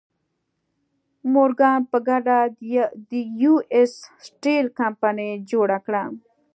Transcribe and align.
مورګان 1.33 1.79
په 1.91 1.97
ګډه 2.07 2.37
د 3.09 3.11
یو 3.41 3.55
ایس 3.73 3.93
سټیل 4.27 4.65
کمپنۍ 4.79 5.31
جوړه 5.51 5.77
کړه. 5.85 6.03